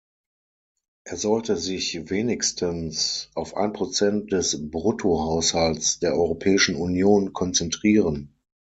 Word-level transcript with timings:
Er 1.03 1.15
sollte 1.15 1.57
sich 1.57 2.09
wenigstens 2.09 3.29
auf 3.35 3.55
ein 3.55 3.71
Prozent 3.71 4.31
des 4.31 4.71
Bruttohaushalts 4.71 5.99
der 5.99 6.15
Europäischen 6.15 6.75
Union 6.75 7.33
konzentrieren. 7.33 8.33